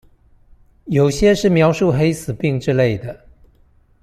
[0.85, 3.23] 有些是描述黑死病之類的